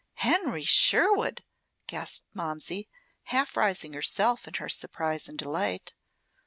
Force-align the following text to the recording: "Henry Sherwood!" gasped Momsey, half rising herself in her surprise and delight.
"Henry 0.23 0.63
Sherwood!" 0.63 1.43
gasped 1.85 2.25
Momsey, 2.33 2.89
half 3.25 3.55
rising 3.55 3.93
herself 3.93 4.47
in 4.47 4.55
her 4.55 4.67
surprise 4.67 5.29
and 5.29 5.37
delight. 5.37 5.93